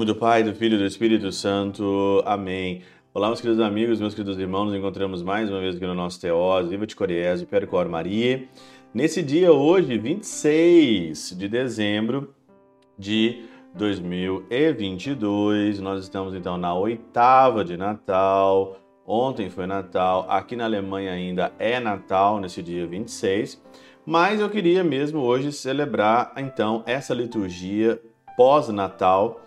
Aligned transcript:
nome 0.00 0.14
do 0.14 0.18
Pai, 0.18 0.42
do 0.42 0.54
Filho 0.54 0.76
e 0.76 0.78
do 0.78 0.86
Espírito 0.86 1.30
Santo. 1.30 2.22
Amém. 2.24 2.80
Olá, 3.12 3.26
meus 3.26 3.38
queridos 3.38 3.62
amigos, 3.62 4.00
meus 4.00 4.14
queridos 4.14 4.38
irmãos, 4.38 4.64
nos 4.64 4.74
encontramos 4.74 5.22
mais 5.22 5.50
uma 5.50 5.60
vez 5.60 5.76
aqui 5.76 5.86
no 5.86 5.94
nosso 5.94 6.18
Teós, 6.18 6.70
Viva 6.70 6.86
de 6.86 6.96
Coriésio, 6.96 7.46
Percor 7.46 7.86
Maria. 7.86 8.48
Nesse 8.94 9.22
dia 9.22 9.52
hoje, 9.52 9.98
26 9.98 11.36
de 11.36 11.48
dezembro 11.48 12.34
de 12.98 13.42
2022, 13.74 15.80
nós 15.80 16.02
estamos 16.02 16.34
então 16.34 16.56
na 16.56 16.72
oitava 16.72 17.62
de 17.62 17.76
Natal. 17.76 18.78
Ontem 19.06 19.50
foi 19.50 19.66
Natal, 19.66 20.24
aqui 20.30 20.56
na 20.56 20.64
Alemanha 20.64 21.12
ainda 21.12 21.52
é 21.58 21.78
Natal, 21.78 22.40
nesse 22.40 22.62
dia 22.62 22.86
26. 22.86 23.62
Mas 24.06 24.40
eu 24.40 24.48
queria 24.48 24.82
mesmo 24.82 25.20
hoje 25.20 25.52
celebrar 25.52 26.32
então 26.38 26.82
essa 26.86 27.12
liturgia 27.12 28.00
pós-Natal 28.34 29.42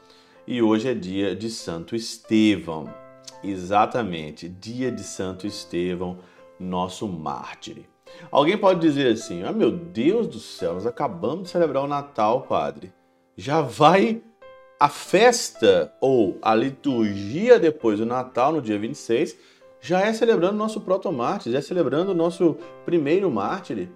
e 0.46 0.62
hoje 0.62 0.90
é 0.90 0.94
dia 0.94 1.36
de 1.36 1.50
Santo 1.50 1.96
Estevão. 1.96 2.94
Exatamente, 3.44 4.48
dia 4.48 4.92
de 4.92 5.04
Santo 5.04 5.48
Estevão, 5.48 6.20
nosso 6.60 7.08
mártir. 7.08 7.86
Alguém 8.32 8.58
pode 8.58 8.80
dizer 8.80 9.14
assim: 9.14 9.44
"Ah, 9.44 9.52
meu 9.52 9.72
Deus 9.72 10.28
do 10.28 10.40
céu, 10.40 10.74
nós 10.74 10.86
acabamos 10.86 11.44
de 11.44 11.50
celebrar 11.50 11.84
o 11.84 11.88
Natal, 11.88 12.42
padre. 12.42 12.94
Já 13.36 13.62
vai 13.62 14.22
a 14.80 14.90
festa 14.90 15.94
ou 16.02 16.38
a 16.42 16.54
liturgia 16.54 17.58
depois 17.58 18.00
do 18.00 18.06
Natal, 18.06 18.52
no 18.52 18.62
dia 18.62 18.78
26, 18.78 19.38
já 19.80 20.02
é 20.02 20.14
celebrando 20.14 20.58
nosso 20.58 20.82
proto-mártir, 20.82 21.52
já 21.52 21.60
é 21.60 21.62
celebrando 21.62 22.12
o 22.12 22.16
nosso 22.16 22.58
primeiro 22.86 23.30
mártir, 23.32 23.90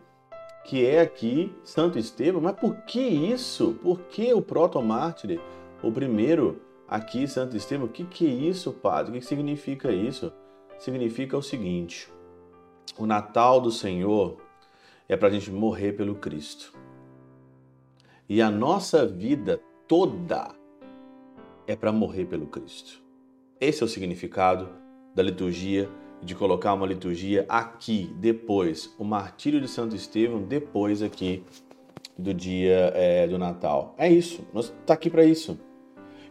que 0.66 0.86
é 0.86 1.02
aqui 1.02 1.54
Santo 1.64 2.00
Estevão. 2.00 2.42
Mas 2.42 2.56
por 2.56 2.76
que 2.86 3.02
isso? 3.02 3.78
Por 3.82 4.00
que 4.02 4.34
o 4.34 4.42
proto-mártir, 4.42 5.40
o 5.84 5.92
primeiro 5.92 6.62
aqui 6.88 7.28
Santo 7.28 7.56
Estevão? 7.56 7.88
O 7.88 7.90
que, 7.90 8.06
que 8.06 8.26
é 8.26 8.30
isso, 8.30 8.72
padre? 8.72 9.12
O 9.12 9.14
que, 9.14 9.20
que 9.20 9.26
significa 9.26 9.92
isso? 9.92 10.32
Significa 10.80 11.38
o 11.38 11.42
seguinte: 11.42 12.10
o 12.98 13.06
Natal 13.06 13.60
do 13.60 13.72
Senhor 13.72 14.38
é 15.08 15.16
para 15.16 15.28
a 15.28 15.32
gente 15.32 15.52
morrer 15.52 15.94
pelo 15.94 16.16
Cristo. 16.16 16.74
E 18.30 18.42
a 18.42 18.52
nossa 18.52 19.06
vida 19.06 19.62
toda 19.88 20.54
é 21.66 21.76
para 21.76 21.92
morrer 21.92 22.26
pelo 22.26 22.48
Cristo. 22.48 23.02
Esse 23.60 23.82
é 23.82 23.86
o 23.86 23.90
significado 23.90 24.70
da 25.16 25.24
liturgia, 25.24 25.90
de 26.22 26.36
colocar 26.36 26.74
uma 26.74 26.86
liturgia 26.86 27.46
aqui, 27.48 28.12
depois, 28.18 28.94
o 28.98 29.04
martírio 29.04 29.62
de 29.62 29.68
Santo 29.68 29.96
Estevão, 29.96 30.42
depois 30.42 31.02
aqui 31.02 31.44
do 32.18 32.34
dia 32.34 32.92
é, 32.96 33.28
do 33.28 33.38
Natal. 33.38 33.94
É 33.98 34.10
isso, 34.10 34.46
está 34.56 34.94
aqui 34.94 35.10
para 35.10 35.24
isso. 35.24 35.60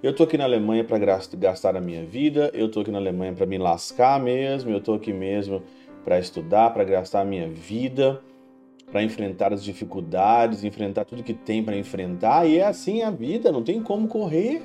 Eu 0.02 0.10
estou 0.10 0.24
aqui 0.24 0.36
na 0.36 0.44
Alemanha 0.44 0.84
para 0.84 0.98
gastar 0.98 1.74
a 1.74 1.80
minha 1.80 2.04
vida, 2.04 2.50
eu 2.52 2.66
estou 2.66 2.82
aqui 2.82 2.90
na 2.90 2.98
Alemanha 2.98 3.32
para 3.32 3.46
me 3.46 3.56
lascar 3.56 4.20
mesmo, 4.20 4.70
eu 4.70 4.78
estou 4.78 4.94
aqui 4.94 5.12
mesmo 5.12 5.62
para 6.04 6.18
estudar, 6.18 6.72
para 6.74 6.84
gastar 6.84 7.22
a 7.22 7.24
minha 7.24 7.48
vida, 7.48 8.20
para 8.92 9.02
enfrentar 9.02 9.52
as 9.54 9.64
dificuldades, 9.64 10.64
enfrentar 10.64 11.06
tudo 11.06 11.22
que 11.22 11.32
tem 11.32 11.62
para 11.64 11.76
enfrentar, 11.76 12.46
e 12.46 12.58
é 12.58 12.66
assim 12.66 13.02
a 13.02 13.10
vida, 13.10 13.50
não 13.50 13.62
tem 13.62 13.82
como 13.82 14.06
correr. 14.06 14.62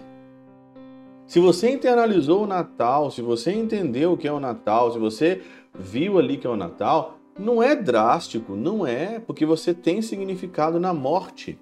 Se 1.25 1.39
você 1.39 1.71
internalizou 1.71 2.43
o 2.43 2.47
Natal, 2.47 3.09
se 3.09 3.21
você 3.21 3.53
entendeu 3.53 4.11
o 4.11 4.17
que 4.17 4.27
é 4.27 4.33
o 4.33 4.39
Natal, 4.39 4.91
se 4.91 4.99
você 4.99 5.41
viu 5.73 6.19
ali 6.19 6.35
que 6.35 6.45
é 6.45 6.49
o 6.49 6.57
Natal, 6.57 7.17
não 7.39 7.63
é 7.63 7.73
drástico, 7.73 8.53
não 8.53 8.85
é, 8.85 9.19
porque 9.19 9.45
você 9.45 9.73
tem 9.73 10.01
significado 10.01 10.77
na 10.77 10.93
morte. 10.93 11.57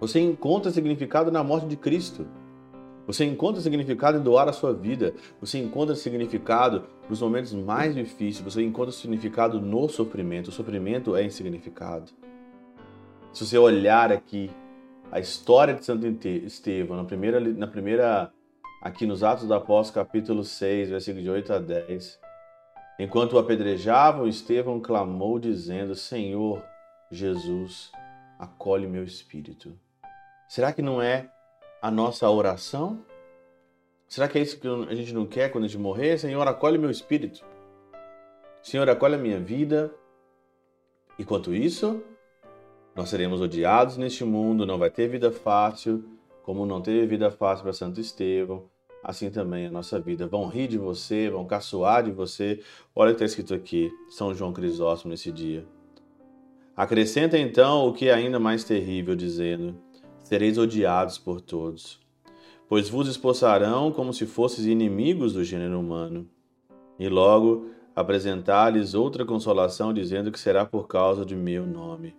Você 0.00 0.18
encontra 0.18 0.72
significado 0.72 1.30
na 1.30 1.44
morte 1.44 1.68
de 1.68 1.76
Cristo. 1.76 2.26
Você 3.06 3.24
encontra 3.24 3.60
significado 3.60 4.18
em 4.18 4.22
doar 4.22 4.48
a 4.48 4.52
sua 4.52 4.72
vida. 4.72 5.14
Você 5.40 5.58
encontra 5.58 5.94
significado 5.94 6.84
nos 7.08 7.20
momentos 7.20 7.52
mais 7.52 7.94
difíceis. 7.94 8.40
Você 8.40 8.62
encontra 8.62 8.92
significado 8.92 9.60
no 9.60 9.88
sofrimento. 9.88 10.48
O 10.48 10.52
sofrimento 10.52 11.14
é 11.14 11.22
insignificado. 11.22 12.10
Se 13.32 13.44
você 13.44 13.58
olhar 13.58 14.10
aqui 14.10 14.50
a 15.12 15.20
história 15.20 15.74
de 15.74 15.84
Santo 15.84 16.06
Estevão, 16.26 16.96
na 16.96 17.04
primeira, 17.04 17.40
na 17.40 17.66
primeira 17.66 18.32
aqui 18.80 19.06
nos 19.06 19.22
Atos 19.22 19.46
do 19.46 19.54
Apóstolo, 19.54 20.06
capítulo 20.06 20.44
6, 20.44 20.88
versículo 20.90 21.22
de 21.22 21.30
8 21.30 21.52
a 21.52 21.58
10. 21.58 22.20
Enquanto 22.98 23.34
o 23.34 23.38
apedrejavam, 23.38 24.26
Estevão 24.26 24.80
clamou, 24.80 25.38
dizendo: 25.38 25.94
Senhor 25.94 26.64
Jesus, 27.10 27.90
acolhe 28.38 28.86
meu 28.86 29.04
espírito. 29.04 29.76
Será 30.48 30.72
que 30.72 30.80
não 30.80 31.02
é 31.02 31.28
a 31.84 31.90
nossa 31.90 32.30
oração? 32.30 33.04
Será 34.08 34.26
que 34.26 34.38
é 34.38 34.40
isso 34.40 34.58
que 34.58 34.66
a 34.66 34.94
gente 34.94 35.12
não 35.12 35.26
quer 35.26 35.52
quando 35.52 35.64
a 35.64 35.68
gente 35.68 35.78
morrer? 35.78 36.16
Senhor, 36.16 36.48
acolhe 36.48 36.78
meu 36.78 36.90
espírito. 36.90 37.44
Senhor, 38.62 38.88
acolhe 38.88 39.16
a 39.16 39.18
minha 39.18 39.38
vida. 39.38 39.94
Enquanto 41.18 41.54
isso, 41.54 42.02
nós 42.96 43.10
seremos 43.10 43.42
odiados 43.42 43.98
neste 43.98 44.24
mundo, 44.24 44.64
não 44.64 44.78
vai 44.78 44.88
ter 44.88 45.08
vida 45.08 45.30
fácil, 45.30 46.02
como 46.42 46.64
não 46.64 46.80
teve 46.80 47.06
vida 47.06 47.30
fácil 47.30 47.64
para 47.64 47.74
Santo 47.74 48.00
Estevão, 48.00 48.64
assim 49.02 49.30
também 49.30 49.66
a 49.66 49.70
nossa 49.70 50.00
vida. 50.00 50.26
Vão 50.26 50.48
rir 50.48 50.68
de 50.68 50.78
você, 50.78 51.28
vão 51.28 51.44
caçoar 51.44 52.04
de 52.04 52.12
você. 52.12 52.62
Olha 52.96 53.12
o 53.12 53.14
que 53.14 53.22
está 53.22 53.26
escrito 53.26 53.52
aqui, 53.52 53.92
São 54.08 54.32
João 54.32 54.54
Crisóstomo, 54.54 55.10
nesse 55.10 55.30
dia. 55.30 55.66
Acrescenta 56.74 57.36
então 57.36 57.86
o 57.86 57.92
que 57.92 58.08
é 58.08 58.14
ainda 58.14 58.40
mais 58.40 58.64
terrível, 58.64 59.14
dizendo: 59.14 59.83
Sereis 60.24 60.56
odiados 60.56 61.18
por 61.18 61.38
todos, 61.42 62.00
pois 62.66 62.88
vos 62.88 63.06
expulsarão 63.08 63.92
como 63.92 64.10
se 64.10 64.24
fosseis 64.24 64.66
inimigos 64.66 65.34
do 65.34 65.44
gênero 65.44 65.78
humano. 65.78 66.26
E 66.98 67.10
logo 67.10 67.66
apresentar-lhes 67.94 68.94
outra 68.94 69.26
consolação, 69.26 69.92
dizendo 69.92 70.32
que 70.32 70.40
será 70.40 70.64
por 70.64 70.88
causa 70.88 71.26
de 71.26 71.36
meu 71.36 71.66
nome. 71.66 72.16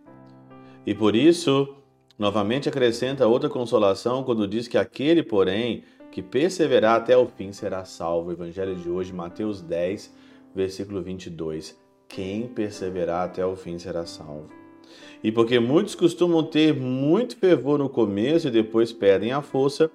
E 0.86 0.94
por 0.94 1.16
isso, 1.16 1.76
novamente 2.18 2.70
acrescenta 2.70 3.28
outra 3.28 3.50
consolação 3.50 4.24
quando 4.24 4.48
diz 4.48 4.68
que 4.68 4.78
aquele, 4.78 5.24
porém, 5.24 5.84
que 6.12 6.22
perseverar 6.22 6.98
até 6.98 7.18
o 7.18 7.26
fim 7.26 7.52
será 7.52 7.84
salvo. 7.86 8.32
Evangelho 8.32 8.76
de 8.76 8.88
hoje, 8.88 9.12
Mateus 9.12 9.62
10, 9.62 10.14
versículo 10.54 11.02
22. 11.02 11.76
Quem 12.08 12.48
perseverar 12.48 13.26
até 13.26 13.44
o 13.44 13.56
fim 13.56 13.80
será 13.80 14.06
salvo. 14.06 14.65
E 15.24 15.32
porque 15.32 15.60
muitos 15.60 15.96
costumam 15.96 16.44
ter 16.44 16.74
muito 16.74 17.38
fervor 17.38 17.80
no 17.80 17.90
começo 17.90 18.48
e 18.48 18.52
depois 18.52 18.92
perdem 18.92 19.32
a 19.32 19.42
força, 19.42 19.90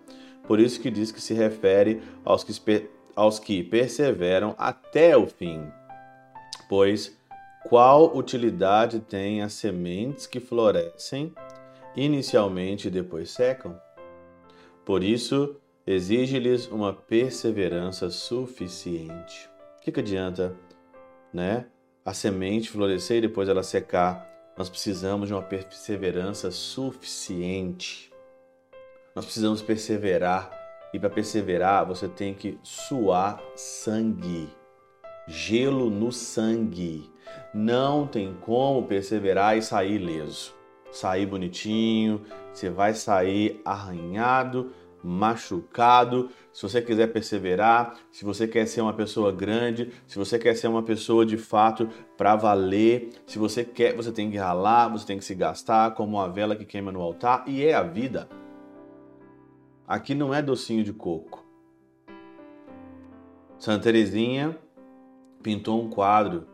por 0.46 0.58
isso 0.58 0.80
que 0.80 0.90
diz 0.90 1.12
que 1.12 1.20
se 1.20 1.34
refere 1.34 2.00
aos 2.24 2.42
que, 2.42 2.88
aos 3.14 3.38
que 3.38 3.62
perseveram 3.62 4.54
até 4.58 5.16
o 5.16 5.26
fim. 5.26 5.62
Pois 6.68 7.16
qual 7.68 8.16
utilidade 8.16 9.00
têm 9.00 9.42
as 9.42 9.52
sementes 9.52 10.26
que 10.26 10.40
florescem 10.40 11.32
inicialmente 11.94 12.88
e 12.88 12.90
depois 12.90 13.30
secam? 13.30 13.78
Por 14.84 15.04
isso, 15.04 15.56
exige-lhes 15.86 16.66
uma 16.68 16.92
perseverança 16.92 18.10
suficiente. 18.10 19.48
O 19.76 19.82
que, 19.82 19.92
que 19.92 20.00
adianta, 20.00 20.56
né? 21.32 21.66
A 22.04 22.14
semente 22.14 22.70
florescer 22.70 23.18
e 23.18 23.28
depois 23.28 23.48
ela 23.48 23.62
secar. 23.62 24.28
Nós 24.60 24.68
precisamos 24.68 25.26
de 25.26 25.32
uma 25.32 25.40
perseverança 25.40 26.50
suficiente. 26.50 28.12
Nós 29.16 29.24
precisamos 29.24 29.62
perseverar. 29.62 30.50
E 30.92 30.98
para 30.98 31.08
perseverar, 31.08 31.86
você 31.86 32.06
tem 32.06 32.34
que 32.34 32.58
suar 32.62 33.40
sangue. 33.56 34.50
Gelo 35.26 35.88
no 35.88 36.12
sangue. 36.12 37.10
Não 37.54 38.06
tem 38.06 38.34
como 38.34 38.86
perseverar 38.86 39.56
e 39.56 39.62
sair 39.62 39.94
ileso. 39.94 40.52
Sair 40.92 41.24
bonitinho, 41.24 42.20
você 42.52 42.68
vai 42.68 42.92
sair 42.92 43.62
arranhado, 43.64 44.74
machucado, 45.02 46.30
se 46.52 46.62
você 46.62 46.82
quiser 46.82 47.06
perseverar, 47.08 47.96
se 48.10 48.24
você 48.24 48.46
quer 48.46 48.66
ser 48.66 48.80
uma 48.80 48.92
pessoa 48.92 49.32
grande, 49.32 49.90
se 50.06 50.18
você 50.18 50.38
quer 50.38 50.54
ser 50.54 50.68
uma 50.68 50.82
pessoa 50.82 51.24
de 51.24 51.36
fato 51.36 51.88
para 52.16 52.36
valer, 52.36 53.10
se 53.26 53.38
você 53.38 53.64
quer, 53.64 53.94
você 53.94 54.12
tem 54.12 54.30
que 54.30 54.36
ralar, 54.36 54.88
você 54.88 55.06
tem 55.06 55.18
que 55.18 55.24
se 55.24 55.34
gastar 55.34 55.94
como 55.94 56.16
uma 56.16 56.28
vela 56.28 56.56
que 56.56 56.64
queima 56.64 56.92
no 56.92 57.00
altar 57.00 57.44
e 57.46 57.64
é 57.64 57.74
a 57.74 57.82
vida. 57.82 58.28
Aqui 59.86 60.14
não 60.14 60.32
é 60.32 60.40
docinho 60.40 60.84
de 60.84 60.92
coco. 60.92 61.44
Santa 63.58 63.84
Teresinha 63.84 64.56
pintou 65.42 65.82
um 65.82 65.90
quadro 65.90 66.46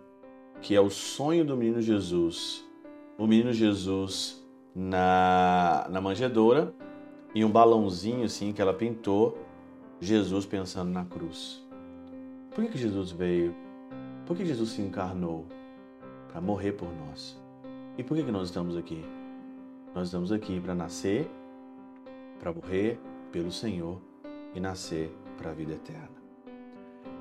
que 0.60 0.75
é 0.75 0.81
o 0.81 0.90
sonho 0.90 1.44
do 1.44 1.56
menino 1.56 1.81
Jesus. 1.81 2.64
O 3.19 3.26
menino 3.26 3.52
Jesus 3.52 4.44
na, 4.75 5.87
na 5.90 6.00
manjedoura 6.00 6.75
e 7.36 7.44
um 7.44 7.50
balãozinho 7.50 8.24
assim 8.24 8.50
que 8.50 8.62
ela 8.62 8.72
pintou, 8.72 9.36
Jesus 10.00 10.46
pensando 10.46 10.90
na 10.90 11.04
cruz. 11.04 11.62
Por 12.50 12.64
que, 12.64 12.70
que 12.70 12.78
Jesus 12.78 13.10
veio? 13.10 13.54
Por 14.24 14.34
que 14.34 14.46
Jesus 14.46 14.70
se 14.70 14.80
encarnou? 14.80 15.44
Para 16.32 16.40
morrer 16.40 16.72
por 16.72 16.88
nós. 16.94 17.38
E 17.98 18.02
por 18.02 18.16
que, 18.16 18.24
que 18.24 18.30
nós 18.30 18.48
estamos 18.48 18.74
aqui? 18.74 19.04
Nós 19.94 20.06
estamos 20.06 20.32
aqui 20.32 20.58
para 20.58 20.74
nascer, 20.74 21.28
para 22.40 22.54
morrer 22.54 22.98
pelo 23.30 23.52
Senhor 23.52 24.00
e 24.54 24.58
nascer 24.58 25.14
para 25.36 25.50
a 25.50 25.52
vida 25.52 25.74
eterna. 25.74 26.16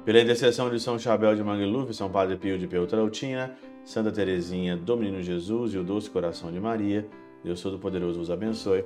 Pela 0.05 0.21
intercessão 0.21 0.69
de 0.69 0.79
São 0.79 0.97
Chabel 0.97 1.35
de 1.35 1.43
Mangluf, 1.43 1.93
São 1.93 2.09
Padre 2.09 2.37
Pio 2.37 2.57
de 2.57 2.67
Peutrautina, 2.67 3.53
Santa 3.83 4.13
Teresinha 4.13 4.77
do 4.77 4.95
Menino 4.95 5.21
Jesus 5.21 5.73
e 5.73 5.77
o 5.77 5.83
Doce 5.83 6.09
Coração 6.09 6.53
de 6.53 6.59
Maria, 6.61 7.05
Deus 7.43 7.61
Todo-Poderoso 7.61 8.19
vos 8.19 8.31
abençoe 8.31 8.85